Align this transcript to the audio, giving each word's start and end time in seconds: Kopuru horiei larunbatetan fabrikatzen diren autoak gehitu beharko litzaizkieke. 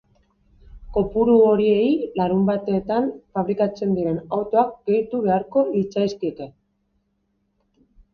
Kopuru 0.93 1.33
horiei 1.49 1.89
larunbatetan 2.21 3.09
fabrikatzen 3.39 3.91
diren 3.97 4.17
autoak 4.39 4.71
gehitu 4.89 5.21
beharko 5.27 5.65
litzaizkieke. 5.75 6.49